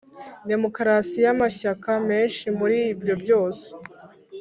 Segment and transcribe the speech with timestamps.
[0.49, 2.45] demokarasi y’amashyaka menshi.
[2.59, 3.65] muri ibyo byose